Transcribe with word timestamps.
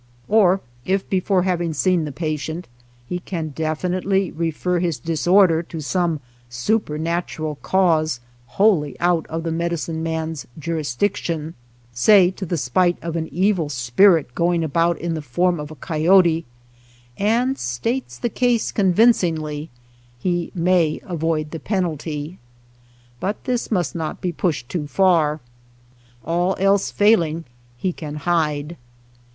Or, 0.27 0.61
if 0.83 1.07
before 1.07 1.43
having 1.43 1.75
seen 1.75 2.05
the 2.05 2.11
patient, 2.11 2.67
he 3.07 3.19
can 3.19 3.49
definitely 3.49 4.31
refer 4.31 4.79
his 4.79 4.97
disorder 4.97 5.61
to 5.61 5.79
some 5.79 6.21
supernatural 6.49 7.59
cause 7.61 8.19
wholly 8.57 8.99
out 8.99 9.27
of 9.27 9.43
the 9.43 9.51
medi 9.51 9.75
cine 9.75 9.97
man's 10.01 10.47
jurisdiction, 10.57 11.53
say 11.93 12.31
to 12.31 12.47
the 12.47 12.57
spite 12.57 12.97
of 13.03 13.15
an 13.15 13.27
evil 13.27 13.69
spirit 13.69 14.33
going 14.33 14.63
about 14.63 14.97
in 14.97 15.13
the 15.13 15.21
form 15.21 15.59
of 15.59 15.69
a 15.69 15.75
coyote, 15.75 16.45
and 17.19 17.59
states 17.59 18.17
the 18.17 18.27
case 18.27 18.71
convincingly, 18.71 19.69
he 20.17 20.51
may 20.55 20.99
avoid 21.03 21.51
the 21.51 21.59
penalty. 21.59 22.39
But 23.19 23.43
this 23.43 23.69
must 23.69 23.93
not 23.93 24.19
be 24.19 24.31
pushed 24.31 24.67
too 24.67 24.87
far. 24.87 25.41
All 26.25 26.55
else 26.57 26.89
failing, 26.89 27.45
he 27.77 27.93
can 27.93 28.15
hide. 28.15 28.77